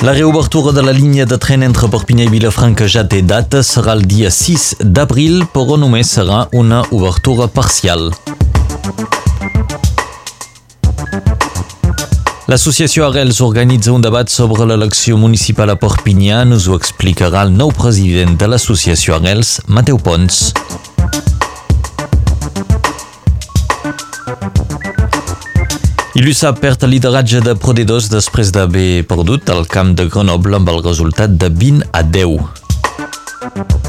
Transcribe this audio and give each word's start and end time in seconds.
La 0.00 0.12
reobertura 0.12 0.70
de 0.70 0.80
la 0.80 0.92
línia 0.92 1.24
de 1.26 1.36
tren 1.42 1.64
entre 1.66 1.88
Perpinyà 1.90 2.28
i 2.28 2.30
Vilafranca 2.30 2.86
ja 2.86 3.02
té 3.10 3.18
data, 3.26 3.64
serà 3.66 3.96
el 3.98 4.04
dia 4.06 4.30
6 4.30 4.84
d'abril, 4.94 5.40
però 5.50 5.74
només 5.74 6.12
serà 6.14 6.44
una 6.54 6.84
obertura 6.94 7.48
parcial. 7.50 8.12
L'associació 12.46 13.08
Arrels 13.08 13.42
organitza 13.42 13.90
un 13.90 14.06
debat 14.06 14.30
sobre 14.30 14.70
l'elecció 14.70 15.18
municipal 15.18 15.74
a 15.74 15.76
Perpinyà. 15.82 16.44
Nos 16.46 16.70
ho 16.70 16.78
explicarà 16.78 17.42
el 17.48 17.50
nou 17.58 17.74
president 17.74 18.38
de 18.38 18.52
l'associació 18.54 19.18
Arrels, 19.18 19.58
Mateu 19.66 19.98
Pons. 19.98 20.52
L'USA 26.18 26.50
perd 26.58 26.82
el 26.82 26.90
lideratge 26.96 27.38
de 27.46 27.52
Prode2 27.54 28.08
després 28.10 28.50
d'haver 28.50 29.04
perdut 29.06 29.52
el 29.54 29.68
camp 29.70 29.92
de 29.94 30.08
Grenoble 30.10 30.58
amb 30.58 30.72
el 30.72 30.82
resultat 30.82 31.36
de 31.38 31.46
20 31.62 31.86
a 31.94 32.02
10. 32.02 33.87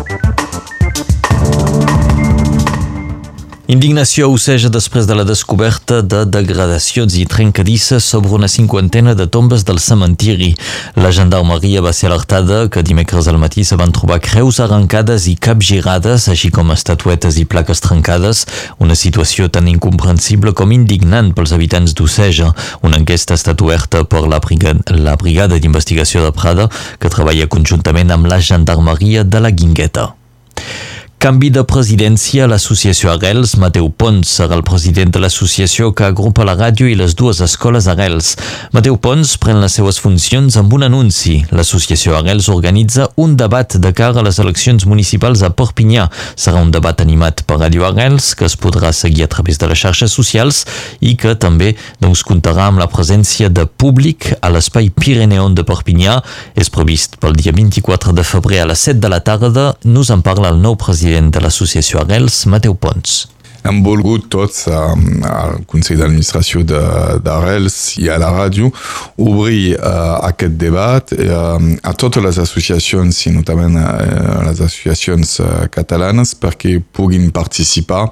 Indignació 3.69 4.31
osseja 4.33 4.71
després 4.73 5.05
de 5.05 5.13
la 5.13 5.23
descoberta 5.29 5.99
de 6.01 6.23
degradacions 6.25 7.13
i 7.21 7.27
trencadisses 7.29 8.01
sobre 8.01 8.31
una 8.33 8.47
cinquantena 8.49 9.13
de 9.13 9.27
tombes 9.29 9.61
del 9.61 9.77
cementiri. 9.77 10.55
La 10.97 11.11
gendarmeria 11.13 11.83
va 11.85 11.91
ser 11.93 12.09
alertada 12.09 12.63
que 12.73 12.81
dimecres 12.81 13.29
al 13.29 13.37
matí 13.37 13.61
se 13.61 13.77
van 13.77 13.93
trobar 13.93 14.23
creus 14.25 14.57
arrencades 14.65 15.27
i 15.29 15.35
capgirades, 15.37 16.25
així 16.33 16.49
com 16.49 16.73
estatuetes 16.73 17.37
i 17.37 17.45
plaques 17.45 17.85
trencades, 17.85 18.47
una 18.81 18.97
situació 18.97 19.51
tan 19.53 19.69
incomprensible 19.69 20.55
com 20.57 20.73
indignant 20.73 21.35
pels 21.37 21.53
habitants 21.53 21.93
d'Osseja. 21.93 22.49
Una 22.81 22.97
enquesta 22.97 23.37
ha 23.37 23.43
estat 23.43 23.61
oberta 23.61 24.01
per 24.01 24.25
la 24.25 24.41
brigada, 24.41 24.97
la 24.97 25.13
brigada 25.13 25.61
d'investigació 25.61 26.25
de 26.25 26.33
Prada, 26.33 26.71
que 26.97 27.13
treballa 27.13 27.45
conjuntament 27.45 28.17
amb 28.17 28.33
la 28.33 28.41
gendarmeria 28.41 29.21
de 29.23 29.45
la 29.45 29.53
Guingueta. 29.53 30.15
Canvi 31.19 31.49
de 31.51 31.65
presidència 31.67 32.45
l'associació 32.47 33.09
Arrels. 33.11 33.57
Mateu 33.59 33.89
Pons 33.91 34.29
serà 34.37 34.55
el 34.55 34.61
president 34.63 35.09
de 35.11 35.19
l'associació 35.19 35.89
que 35.91 36.05
agrupa 36.07 36.45
la 36.47 36.53
ràdio 36.55 36.87
i 36.87 36.93
les 36.95 37.11
dues 37.19 37.41
escoles 37.43 37.89
Arrels. 37.91 38.29
Mateu 38.71 38.95
Pons 39.03 39.33
pren 39.43 39.59
les 39.59 39.75
seues 39.75 39.99
funcions 39.99 40.55
amb 40.55 40.71
un 40.77 40.85
anunci. 40.87 41.33
L'associació 41.51 42.15
Arrels 42.15 42.47
organitza 42.53 43.09
un 43.19 43.33
debat 43.35 43.75
de 43.75 43.91
cara 43.91 44.21
a 44.21 44.23
les 44.23 44.39
eleccions 44.39 44.85
municipals 44.87 45.43
a 45.43 45.49
Perpinyà. 45.51 46.05
Serà 46.39 46.61
un 46.63 46.71
debat 46.71 47.03
animat 47.03 47.43
per 47.43 47.59
Ràdio 47.59 47.83
Arrels 47.89 48.31
que 48.39 48.47
es 48.47 48.55
podrà 48.55 48.93
seguir 48.95 49.27
a 49.27 49.31
través 49.35 49.59
de 49.59 49.67
les 49.67 49.83
xarxes 49.83 50.15
socials 50.15 50.61
i 51.03 51.17
que 51.19 51.35
també 51.35 51.73
doncs, 51.99 52.23
comptarà 52.23 52.69
amb 52.69 52.79
la 52.79 52.87
presència 52.87 53.51
de 53.51 53.67
públic 53.67 54.29
a 54.39 54.53
l'espai 54.55 54.87
Pireneon 54.87 55.59
de 55.59 55.67
Perpinyà. 55.67 56.21
És 56.55 56.71
previst 56.71 57.19
pel 57.19 57.35
dia 57.35 57.51
24 57.51 58.15
de 58.15 58.23
febrer 58.23 58.63
a 58.63 58.71
les 58.71 58.87
7 58.87 59.03
de 59.03 59.11
la 59.11 59.19
tarda. 59.19 59.73
Nos 59.83 60.15
en 60.15 60.23
parla 60.23 60.55
el 60.55 60.63
nou 60.63 60.79
president 60.79 61.08
president 61.09 61.33
de 61.33 61.41
l'associació 61.41 62.03
Arrels, 62.03 62.43
Mateu 62.45 62.75
Pons. 62.77 63.25
Hem 63.65 63.79
volgut 63.83 64.27
tots 64.29 64.67
um, 64.69 65.23
al 65.25 65.63
Consell 65.67 65.97
d'Administració 65.99 66.61
d'Arrels 66.63 67.97
i 67.99 68.11
a 68.13 68.19
la 68.21 68.29
ràdio 68.31 68.69
obrir 69.17 69.73
uh, 69.73 70.21
aquest 70.27 70.53
debat 70.61 71.11
uh, 71.17 71.57
a 71.81 71.93
totes 71.97 72.23
les 72.23 72.37
associacions 72.39 73.23
i 73.25 73.33
notablement 73.33 73.81
uh, 73.81 74.43
les 74.45 74.61
associacions 74.61 75.33
uh, 75.41 75.65
catalanes 75.73 76.35
perquè 76.37 76.77
puguin 76.79 77.31
participar 77.35 78.05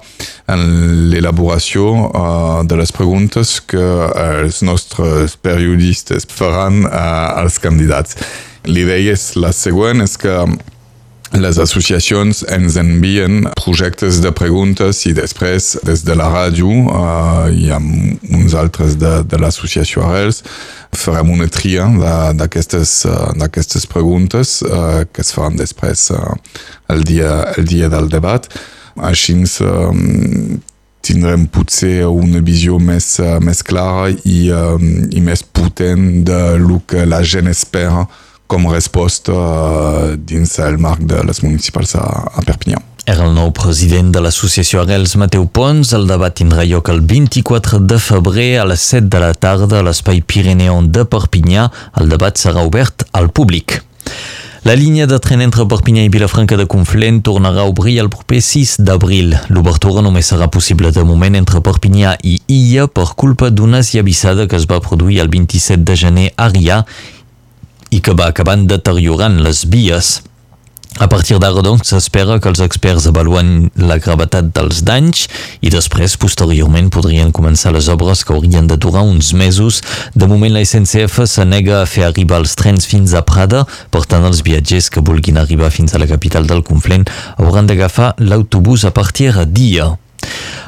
en 0.50 0.66
l'elaboració 1.14 1.92
uh, 1.94 2.64
de 2.66 2.80
les 2.82 2.92
preguntes 2.92 3.60
que 3.62 3.86
els 4.26 4.64
nostres 4.66 5.38
periodistes 5.38 6.26
faran 6.34 6.82
uh, 6.90 7.38
als 7.44 7.62
candidats. 7.62 8.18
L'idea 8.68 9.14
és 9.14 9.36
la 9.38 9.54
següent, 9.56 10.02
és 10.04 10.18
que 10.20 10.42
les 11.36 11.60
associacions 11.60 12.44
ens 12.48 12.78
envien 12.80 13.50
projectes 13.60 14.22
de 14.24 14.32
preguntes 14.32 15.04
i 15.10 15.14
després 15.18 15.74
des 15.84 16.04
de 16.08 16.16
la 16.16 16.30
ràdio 16.32 16.70
uh, 16.70 17.50
i 17.52 17.68
amb 17.74 18.24
uns 18.34 18.56
altres 18.56 18.96
de, 19.02 19.24
de 19.28 19.40
l'associació 19.42 20.06
Arrels 20.08 20.44
farem 20.96 21.34
una 21.34 21.50
tria 21.52 21.88
d'aquestes 22.38 23.04
uh, 23.10 23.88
preguntes 23.92 24.62
uh, 24.64 25.04
que 25.12 25.22
es 25.22 25.34
faran 25.36 25.60
després 25.60 26.10
uh, 26.16 26.36
el, 26.90 27.04
dia, 27.04 27.54
el 27.58 27.68
dia 27.68 27.90
del 27.90 28.08
debat. 28.10 28.48
Així 28.96 29.36
uh, 29.36 29.92
tindrem 31.04 31.46
potser 31.48 32.08
una 32.08 32.40
visió 32.40 32.80
més, 32.80 33.20
uh, 33.20 33.38
més 33.44 33.62
clara 33.64 34.10
i, 34.24 34.48
uh, 34.52 34.80
i 35.12 35.22
més 35.22 35.44
potent 35.44 36.24
de 36.24 36.58
lo 36.58 36.82
que 36.88 37.06
la 37.06 37.22
gent 37.24 37.52
espera 37.52 38.08
com 38.48 38.68
resposta 38.72 39.34
uh, 39.36 40.16
dins 40.18 40.58
el 40.64 40.80
marc 40.82 41.04
de 41.04 41.22
les 41.28 41.44
municipals 41.44 41.96
a, 42.00 42.06
a 42.34 42.46
Perpinyà. 42.48 42.82
Era 43.08 43.24
el 43.24 43.32
nou 43.38 43.54
president 43.56 44.10
de 44.12 44.20
l'associació 44.20 44.82
Arrels, 44.82 45.14
Mateu 45.16 45.46
Pons. 45.48 45.94
El 45.96 46.10
debat 46.10 46.36
tindrà 46.36 46.66
lloc 46.68 46.90
el 46.92 47.00
24 47.08 47.80
de 47.88 48.02
febrer 48.04 48.50
a 48.60 48.66
les 48.68 48.84
7 48.84 49.08
de 49.14 49.22
la 49.24 49.32
tarda 49.32 49.80
a 49.80 49.86
l'espai 49.88 50.20
Pireneon 50.20 50.90
de 50.92 51.06
Perpinyà. 51.08 51.70
El 52.02 52.12
debat 52.12 52.36
serà 52.36 52.66
obert 52.68 53.08
al 53.16 53.32
públic. 53.32 53.80
La 54.68 54.76
línia 54.76 55.06
de 55.08 55.16
tren 55.24 55.40
entre 55.46 55.64
Perpinyà 55.72 56.04
i 56.04 56.12
Vilafranca 56.12 56.58
de 56.60 56.66
Conflent 56.68 57.22
tornarà 57.24 57.64
a 57.64 57.72
obrir 57.72 57.94
el 58.02 58.10
proper 58.12 58.42
6 58.44 58.82
d'abril. 58.84 59.38
L'obertura 59.56 60.04
només 60.04 60.28
serà 60.28 60.50
possible 60.52 60.92
de 60.92 61.06
moment 61.08 61.38
entre 61.40 61.62
Perpinyà 61.64 62.18
i 62.28 62.34
Illa 62.52 62.90
per 62.92 63.14
culpa 63.16 63.48
d'una 63.48 63.80
esllavissada 63.86 64.50
que 64.52 64.60
es 64.60 64.68
va 64.68 64.84
produir 64.84 65.22
el 65.24 65.32
27 65.32 65.88
de 65.88 65.96
gener 65.96 66.28
a 66.36 66.50
Rià 66.52 66.82
i 67.92 68.02
que 68.02 68.16
va 68.18 68.32
acabant 68.32 68.68
deteriorant 68.68 69.40
les 69.44 69.66
vies. 69.70 70.18
A 70.98 71.06
partir 71.06 71.38
d'ara, 71.38 71.62
doncs, 71.62 71.92
s'espera 71.92 72.40
que 72.42 72.50
els 72.50 72.62
experts 72.64 73.06
avaluen 73.06 73.68
la 73.78 74.00
gravetat 74.02 74.48
dels 74.56 74.80
danys 74.88 75.28
i 75.62 75.70
després, 75.70 76.16
posteriorment, 76.18 76.90
podrien 76.90 77.30
començar 77.36 77.76
les 77.76 77.90
obres 77.94 78.24
que 78.26 78.34
haurien 78.34 78.66
de 78.66 78.80
durar 78.82 79.04
uns 79.06 79.30
mesos. 79.38 79.84
De 80.16 80.26
moment, 80.26 80.56
la 80.56 80.66
SNCF 80.66 81.22
se 81.30 81.46
nega 81.46 81.84
a 81.84 81.86
fer 81.86 82.08
arribar 82.08 82.42
els 82.42 82.58
trens 82.58 82.90
fins 82.90 83.14
a 83.14 83.22
Prada, 83.22 83.68
per 83.94 84.08
tant, 84.10 84.26
els 84.26 84.42
viatgers 84.42 84.90
que 84.90 85.06
vulguin 85.06 85.38
arribar 85.38 85.70
fins 85.70 85.94
a 85.94 86.02
la 86.02 86.10
capital 86.10 86.50
del 86.50 86.66
Conflent 86.66 87.06
hauran 87.38 87.70
d'agafar 87.70 88.16
l'autobús 88.18 88.88
a 88.90 88.96
partir 88.96 89.36
dia. 89.54 89.94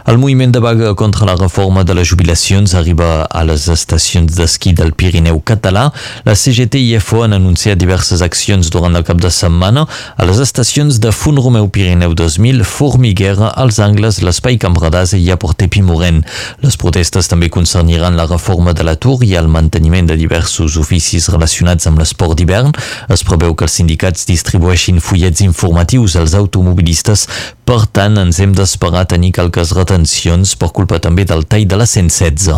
El 0.10 0.18
moviment 0.18 0.50
de 0.50 0.60
vaga 0.60 0.96
contra 0.96 1.26
la 1.26 1.36
reforma 1.36 1.84
de 1.84 1.94
les 1.94 2.08
jubilacions 2.10 2.74
arriba 2.74 3.26
a 3.30 3.44
les 3.46 3.68
estacions 3.70 4.34
d'esquí 4.34 4.72
del 4.74 4.94
Pirineu 4.98 5.38
català. 5.46 5.92
La 6.26 6.34
CGT 6.34 6.80
i 6.82 6.96
FO 6.98 7.22
han 7.26 7.36
anunciat 7.38 7.78
diverses 7.78 8.24
accions 8.26 8.72
durant 8.74 8.96
el 8.98 9.06
cap 9.06 9.20
de 9.22 9.30
setmana 9.30 9.84
a 10.18 10.26
les 10.26 10.40
estacions 10.42 10.98
de 11.04 11.12
Font 11.14 11.38
Romeu 11.38 11.70
Pirineu 11.70 12.16
2000, 12.18 12.64
Formiguera, 12.66 13.52
als 13.54 13.78
Angles, 13.86 14.22
l'Espai 14.26 14.58
Campradàs 14.58 15.14
i 15.14 15.22
a 15.30 15.38
Portepí-Morent. 15.38 16.24
Les 16.66 16.80
protestes 16.82 17.30
també 17.30 17.52
concerniran 17.54 18.18
la 18.18 18.26
reforma 18.26 18.74
de 18.74 18.88
l'atur 18.88 19.20
i 19.28 19.36
el 19.38 19.52
manteniment 19.52 20.10
de 20.10 20.18
diversos 20.18 20.80
oficis 20.82 21.30
relacionats 21.30 21.86
amb 21.86 22.02
l'esport 22.02 22.34
d'hivern. 22.40 22.74
Es 23.14 23.22
preveu 23.28 23.54
que 23.54 23.70
els 23.70 23.78
sindicats 23.78 24.26
distribueixin 24.26 25.04
fullets 25.06 25.46
informatius 25.46 26.18
als 26.18 26.34
automobilistes, 26.34 27.28
per 27.70 27.84
tant 27.94 28.18
ens 28.18 28.40
hem 28.42 28.54
d'esperar 28.58 29.04
tenir 29.12 29.30
calques 29.38 29.76
retencions 29.78 30.56
per 30.58 30.72
culpa 30.74 30.98
també 31.06 31.22
del 31.30 31.44
tall 31.46 31.68
de 31.70 31.78
la 31.78 31.86
116. 31.86 32.56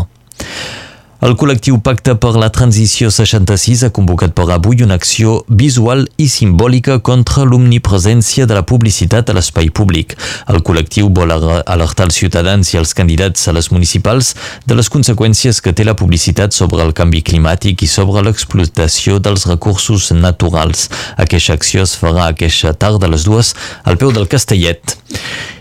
El 1.22 1.36
col·lectiu 1.38 1.76
Pacte 1.86 2.16
per 2.18 2.32
la 2.42 2.48
Transició 2.50 3.12
66 3.14 3.84
ha 3.86 3.92
convocat 3.94 4.32
per 4.34 4.48
avui 4.56 4.80
una 4.82 4.96
acció 4.98 5.36
visual 5.62 6.08
i 6.18 6.26
simbòlica 6.26 6.96
contra 7.06 7.44
l'omnipresència 7.46 8.48
de 8.50 8.58
la 8.58 8.64
publicitat 8.66 9.30
a 9.30 9.36
l'espai 9.38 9.70
públic. 9.70 10.16
El 10.50 10.64
col·lectiu 10.66 11.12
vol 11.14 11.36
alertar 11.36 12.08
els 12.10 12.18
ciutadans 12.18 12.74
i 12.74 12.82
els 12.82 12.96
candidats 12.98 13.46
a 13.46 13.54
les 13.54 13.70
municipals 13.70 14.34
de 14.66 14.80
les 14.80 14.90
conseqüències 14.90 15.62
que 15.62 15.76
té 15.78 15.86
la 15.86 15.98
publicitat 16.00 16.58
sobre 16.58 16.82
el 16.82 16.96
canvi 16.98 17.22
climàtic 17.30 17.86
i 17.86 17.92
sobre 17.94 18.26
l'explotació 18.26 19.22
dels 19.22 19.46
recursos 19.46 20.10
naturals. 20.18 20.90
Aquesta 21.22 21.54
acció 21.54 21.86
es 21.86 21.94
farà 22.02 22.32
aquesta 22.32 22.74
tarda 22.74 23.06
a 23.06 23.14
les 23.14 23.30
dues 23.30 23.54
al 23.86 24.02
peu 24.02 24.10
del 24.10 24.26
Castellet. 24.26 24.98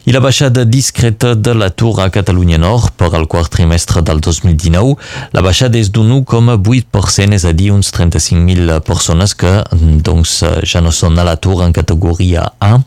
I 0.08 0.12
la 0.12 0.20
baixada 0.24 0.62
discreta 0.64 1.34
de 1.34 1.52
l'atur 1.52 1.98
a 2.00 2.06
Catalunya 2.08 2.56
Nord 2.56 2.94
per 2.96 3.10
al 3.12 3.26
quart 3.28 3.50
trimestre 3.52 4.00
del 4.00 4.22
2019. 4.24 4.94
La 5.36 5.42
baixada 5.44 5.76
és 5.76 5.90
d'un 5.92 6.08
1,8%, 6.22 7.36
és 7.36 7.44
a 7.44 7.52
dir, 7.52 7.68
uns 7.74 7.92
35.000 7.92 8.80
persones 8.86 9.34
que 9.36 9.50
doncs, 9.76 10.38
ja 10.64 10.80
no 10.80 10.88
són 10.88 11.20
a 11.20 11.26
l'atur 11.28 11.60
en 11.66 11.76
categoria 11.76 12.46
A. 12.64 12.78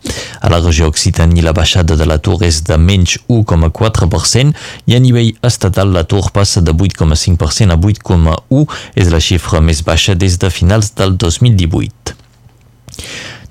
A 0.41 0.49
la 0.49 0.61
regió 0.63 0.89
Occitània 0.89 1.45
la 1.45 1.53
baixada 1.53 1.93
de 1.99 2.09
l'atur 2.09 2.39
és 2.49 2.63
de 2.65 2.79
menys 2.81 3.19
1,4% 3.29 4.57
i 4.89 4.97
a 4.97 5.03
nivell 5.03 5.35
estatal 5.45 5.93
l'atur 5.93 6.31
passa 6.33 6.65
de 6.65 6.73
8,5% 6.73 7.69
a 7.69 7.77
8,1%. 7.77 8.65
És 8.97 9.13
la 9.13 9.21
xifra 9.21 9.61
més 9.61 9.85
baixa 9.85 10.17
des 10.17 10.41
de 10.41 10.49
finals 10.49 10.95
del 10.97 11.13
2018. 11.21 12.17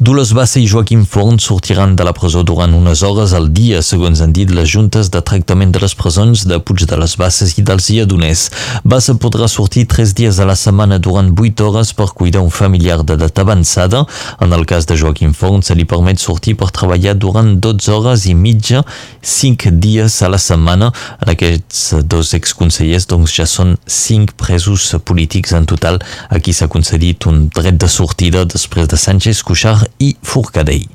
Dolors 0.03 0.33
Bassa 0.35 0.59
i 0.59 0.67
Joaquim 0.67 1.05
Forn 1.07 1.37
sortiran 1.39 1.93
de 1.95 2.03
la 2.03 2.11
presó 2.11 2.41
durant 2.43 2.73
unes 2.75 3.05
hores 3.07 3.31
al 3.39 3.45
dia, 3.55 3.85
segons 3.87 4.19
han 4.25 4.33
dit 4.35 4.51
les 4.51 4.67
juntes 4.67 5.13
de 5.15 5.21
tractament 5.23 5.71
de 5.71 5.79
les 5.79 5.93
presons 5.95 6.41
de 6.51 6.57
Puig 6.59 6.83
de 6.91 6.97
les 6.99 7.13
Basses 7.21 7.53
i 7.55 7.63
dels 7.63 7.87
Lledoners. 7.87 8.43
Bassa 8.83 9.15
podrà 9.15 9.47
sortir 9.47 9.85
tres 9.93 10.11
dies 10.19 10.41
a 10.43 10.47
la 10.49 10.57
setmana 10.59 10.99
durant 10.99 11.29
vuit 11.39 11.63
hores 11.63 11.93
per 11.95 12.09
cuidar 12.19 12.43
un 12.43 12.51
familiar 12.51 12.97
d'edat 13.07 13.39
avançada. 13.45 14.01
En 14.43 14.51
el 14.51 14.67
cas 14.67 14.89
de 14.91 14.97
Joaquim 14.99 15.37
Forn 15.39 15.63
se 15.63 15.79
li 15.79 15.87
permet 15.87 16.19
sortir 16.19 16.57
per 16.59 16.73
treballar 16.75 17.15
durant 17.15 17.53
12 17.63 17.95
hores 17.95 18.27
i 18.27 18.35
mitja, 18.35 18.83
5 19.23 19.71
dies 19.87 20.19
a 20.27 20.33
la 20.35 20.43
setmana. 20.43 20.91
En 21.23 21.31
aquests 21.37 22.03
dos 22.03 22.35
exconsellers 22.41 23.07
doncs, 23.07 23.37
ja 23.39 23.47
són 23.47 23.77
5 23.87 24.35
presos 24.35 24.91
polítics 25.07 25.55
en 25.55 25.71
total 25.71 26.03
a 26.27 26.43
qui 26.43 26.51
s'ha 26.51 26.67
concedit 26.67 27.31
un 27.31 27.47
dret 27.55 27.79
de 27.79 27.95
sortida 28.01 28.43
després 28.43 28.91
de 28.91 28.99
Sánchez, 28.99 29.47
Cuixart 29.47 29.92
i 29.99 30.17
Forcadell. 30.23 30.89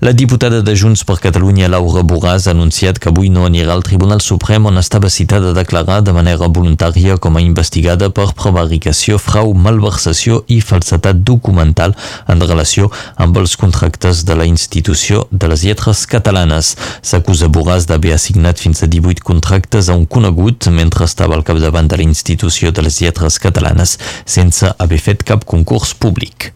La 0.00 0.14
diputada 0.14 0.62
de 0.62 0.74
Junts 0.74 1.02
per 1.04 1.18
Catalunya, 1.20 1.66
Laura 1.68 2.00
Borràs, 2.00 2.46
ha 2.48 2.54
anunciat 2.54 2.96
que 2.96 3.10
avui 3.10 3.28
no 3.28 3.42
anirà 3.44 3.74
al 3.74 3.82
Tribunal 3.84 4.22
Suprem 4.24 4.64
on 4.64 4.80
estava 4.80 5.10
citada 5.12 5.50
a 5.50 5.56
declarar 5.58 5.98
de 6.00 6.14
manera 6.16 6.48
voluntària 6.48 7.18
com 7.20 7.36
a 7.36 7.42
investigada 7.44 8.08
per 8.08 8.30
prevaricació, 8.32 9.18
frau, 9.20 9.52
malversació 9.52 10.38
i 10.48 10.62
falsetat 10.64 11.20
documental 11.20 11.92
en 12.32 12.40
relació 12.40 12.88
amb 13.20 13.36
els 13.42 13.58
contractes 13.60 14.24
de 14.24 14.38
la 14.40 14.48
institució 14.48 15.26
de 15.30 15.52
les 15.52 15.66
lletres 15.68 16.06
catalanes. 16.08 16.72
S'acusa 17.02 17.52
Borràs 17.52 17.84
d'haver 17.84 18.16
assignat 18.16 18.56
fins 18.56 18.80
a 18.80 18.88
18 18.88 19.20
contractes 19.20 19.92
a 19.92 19.98
un 20.00 20.08
conegut 20.08 20.70
mentre 20.72 21.04
estava 21.04 21.36
al 21.36 21.44
capdavant 21.44 21.92
de 21.92 22.00
la 22.00 22.08
institució 22.08 22.72
de 22.72 22.88
les 22.88 23.02
lletres 23.04 23.36
catalanes 23.36 23.98
sense 24.24 24.72
haver 24.78 25.04
fet 25.10 25.28
cap 25.28 25.44
concurs 25.44 25.92
públic. 25.92 26.54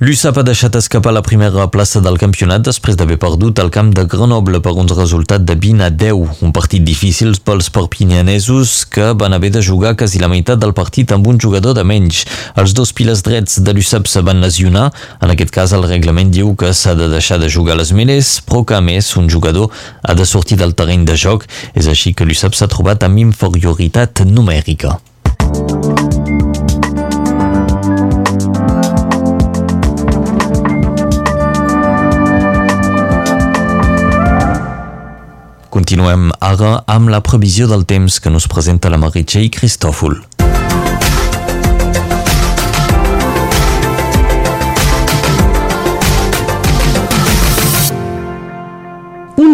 L'USAP 0.00 0.38
ha 0.40 0.42
deixat 0.48 0.72
escapar 0.78 1.10
la 1.12 1.20
primera 1.20 1.66
plaça 1.68 2.00
del 2.00 2.14
campionat 2.16 2.62
després 2.64 2.96
d'haver 2.96 3.18
perdut 3.20 3.58
el 3.60 3.68
camp 3.68 3.90
de 3.92 4.06
Grenoble 4.08 4.62
per 4.64 4.72
un 4.80 4.86
resultat 4.88 5.44
de 5.44 5.58
20 5.60 5.84
a 5.84 5.88
10, 5.92 6.38
un 6.40 6.54
partit 6.56 6.80
difícil 6.80 7.34
pels 7.44 7.68
perpinyanesos 7.74 8.86
que 8.88 9.10
van 9.20 9.36
haver 9.36 9.50
de 9.52 9.60
jugar 9.60 9.92
quasi 10.00 10.22
la 10.22 10.30
meitat 10.32 10.62
del 10.62 10.72
partit 10.72 11.12
amb 11.12 11.28
un 11.28 11.36
jugador 11.36 11.76
de 11.76 11.84
menys. 11.84 12.22
Els 12.56 12.72
dos 12.72 12.94
piles 12.96 13.20
drets 13.28 13.60
de 13.60 13.76
l'USAP 13.76 14.08
se 14.08 14.24
van 14.24 14.40
lesionar, 14.40 14.86
en 15.20 15.36
aquest 15.36 15.52
cas 15.52 15.76
el 15.76 15.84
reglament 15.84 16.32
diu 16.32 16.56
que 16.56 16.72
s'ha 16.72 16.96
de 16.96 17.10
deixar 17.12 17.36
de 17.44 17.52
jugar 17.52 17.76
les 17.76 17.92
meles, 17.92 18.38
però 18.48 18.64
que 18.64 18.80
a 18.80 18.80
més 18.80 19.12
un 19.20 19.28
jugador 19.28 19.68
ha 20.00 20.16
de 20.16 20.24
sortir 20.24 20.56
del 20.56 20.72
terreny 20.72 21.04
de 21.04 21.20
joc, 21.26 21.44
és 21.76 21.92
així 21.92 22.16
que 22.16 22.24
l'USAP 22.24 22.56
s'ha 22.56 22.72
trobat 22.72 23.04
amb 23.04 23.20
inferioritat 23.28 24.24
numèrica. 24.24 24.96
Continuem 36.00 36.30
ara 36.40 36.68
amb 36.88 37.10
la 37.12 37.18
previsió 37.20 37.66
del 37.68 37.82
temps 37.84 38.22
que 38.24 38.32
nos 38.32 38.46
presenta 38.48 38.88
la 38.88 38.96
Meritxell 38.96 39.50
Cristòfol. 39.52 40.16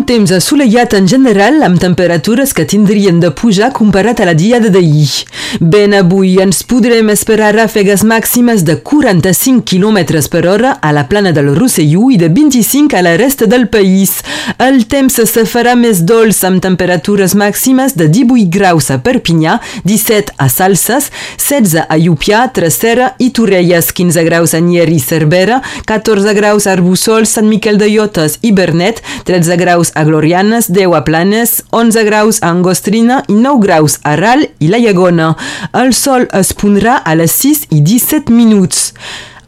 Temps 0.07 0.31
assolellat 0.31 0.95
en 0.95 1.09
general 1.11 1.65
amb 1.67 1.81
temperatures 1.83 2.53
que 2.55 2.65
tindrien 2.69 3.19
de 3.19 3.33
pujar 3.35 3.73
comparat 3.75 4.21
a 4.23 4.29
la 4.29 4.35
diada 4.39 4.71
d'ahir. 4.71 5.25
Ben 5.61 5.95
avui 5.99 6.37
ens 6.43 6.63
podrem 6.63 7.11
esperar 7.11 7.51
ràfegues 7.57 8.05
màximes 8.07 8.63
de 8.63 8.77
45 8.79 9.65
km 9.67 9.99
per 10.31 10.45
hora 10.47 10.77
a 10.81 10.93
la 10.95 11.07
plana 11.11 11.33
del 11.35 11.51
Rosselló 11.57 12.11
i 12.15 12.19
de 12.21 12.29
25 12.31 12.95
a 12.95 13.03
la 13.03 13.17
resta 13.19 13.49
del 13.51 13.67
país. 13.69 14.21
El 14.63 14.85
temps 14.87 15.19
se 15.27 15.45
farà 15.51 15.75
més 15.75 16.05
dolç 16.07 16.45
amb 16.47 16.63
temperatures 16.63 17.35
màximes 17.35 17.97
de 17.99 18.07
18 18.07 18.47
graus 18.55 18.93
a 18.95 19.01
Perpinyà, 19.03 19.59
17 19.85 20.37
a 20.39 20.49
Salses, 20.53 21.11
16 21.37 21.83
a 21.83 21.99
Llupià, 21.99 22.45
Tresserra 22.55 23.11
i 23.19 23.33
Torrelles, 23.35 23.91
15 23.91 24.23
graus 24.29 24.55
a 24.55 24.63
Nier 24.63 24.87
i 24.93 25.01
Cervera, 25.03 25.59
14 25.91 26.37
graus 26.39 26.67
a 26.71 26.77
Arbusol, 26.77 27.27
Sant 27.27 27.51
Miquel 27.51 27.83
de 27.83 27.91
Llotes 27.91 28.39
i 28.47 28.55
Bernet, 28.55 29.03
13 29.27 29.59
graus 29.59 29.96
a 29.97 30.05
Glorianes, 30.05 30.69
10 30.73 30.95
a 30.95 31.03
Planes, 31.05 31.65
11 31.73 32.05
graus 32.05 32.43
a 32.43 32.51
Angostrina 32.53 33.23
i 33.27 33.35
9 33.35 33.63
graus 33.65 33.99
a 34.05 34.15
Ral 34.21 34.45
i 34.61 34.69
la 34.69 34.79
Llagona. 34.79 35.33
El 35.73 35.95
sol 35.97 36.29
es 36.37 36.53
pondrà 36.53 37.01
a 37.01 37.17
les 37.17 37.33
6 37.41 37.71
i 37.73 37.81
17 37.81 38.31
minuts. 38.33 38.93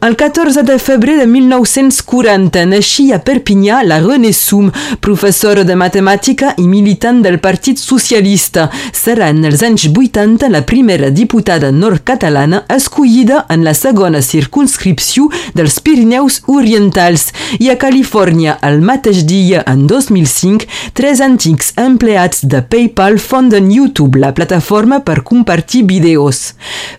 El 0.01 0.15
14 0.15 0.63
de 0.63 0.79
febrer 0.79 1.17
de 1.19 1.25
1940 1.27 2.61
naixia 2.71 3.17
a 3.17 3.19
Perpinyà 3.19 3.81
la 3.83 3.97
René 3.99 4.29
Sum, 4.31 4.69
professora 5.03 5.65
de 5.67 5.75
matemàtica 5.75 6.53
i 6.55 6.67
militant 6.71 7.17
del 7.19 7.35
Partit 7.43 7.81
Socialista. 7.83 8.69
Serà 8.95 9.27
en 9.33 9.43
els 9.49 9.59
anys 9.67 9.89
80 9.91 10.47
la 10.53 10.61
primera 10.63 11.09
diputada 11.11 11.73
nord-catalana 11.75 12.61
escollida 12.71 13.41
en 13.51 13.65
la 13.67 13.73
segona 13.75 14.21
circunscripció 14.23 15.27
dels 15.59 15.81
Pirineus 15.83 16.39
Orientals. 16.47 17.33
I 17.59 17.67
a 17.73 17.75
Califòrnia, 17.83 18.55
el 18.63 18.79
mateix 18.79 19.25
dia, 19.27 19.65
en 19.67 19.83
2005, 19.91 20.63
tres 20.95 21.19
antics 21.19 21.73
empleats 21.75 22.47
de 22.47 22.63
PayPal 22.63 23.19
fonden 23.19 23.67
YouTube, 23.67 24.23
la 24.23 24.31
plataforma 24.31 25.03
per 25.03 25.25
compartir 25.27 25.83
vídeos. 25.91 26.53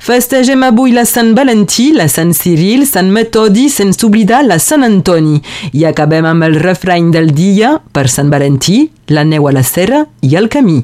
Festegem 0.05 0.69
avui 0.69 0.93
la 0.93 1.09
Sant 1.09 1.33
Valentí, 1.33 1.95
la 1.97 2.11
Sant 2.13 2.37
Ciril, 2.37 2.90
Sant 2.91 3.11
Metodi 3.15 3.69
sense 3.71 4.03
oblidar 4.07 4.43
la 4.47 4.59
Sant 4.59 4.83
Antoni. 4.87 5.39
I 5.73 5.87
acabem 5.91 6.27
amb 6.27 6.49
el 6.49 6.59
refrany 6.59 7.13
del 7.15 7.31
dia 7.37 7.77
per 7.95 8.09
Sant 8.11 8.33
Valentí, 8.35 8.89
la 9.15 9.23
neu 9.23 9.47
a 9.47 9.55
la 9.55 9.63
serra 9.67 10.07
i 10.27 10.35
el 10.41 10.51
camí. 10.51 10.81